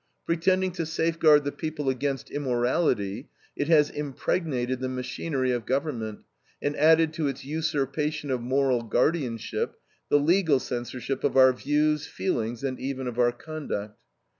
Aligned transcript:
Pretending 0.25 0.71
to 0.71 0.85
safeguard 0.87 1.43
the 1.43 1.51
people 1.51 1.87
against 1.87 2.31
"immorality," 2.31 3.29
it 3.55 3.67
has 3.67 3.91
impregnated 3.91 4.79
the 4.79 4.89
machinery 4.89 5.51
of 5.51 5.67
government 5.67 6.21
and 6.59 6.75
added 6.75 7.13
to 7.13 7.27
its 7.27 7.45
usurpation 7.45 8.31
of 8.31 8.41
moral 8.41 8.81
guardianship 8.81 9.75
the 10.09 10.17
legal 10.17 10.57
censorship 10.59 11.23
of 11.23 11.37
our 11.37 11.53
views, 11.53 12.07
feelings, 12.07 12.63
and 12.63 12.79
even 12.79 13.05
of 13.05 13.19
our 13.19 13.31
conduct. 13.31 13.95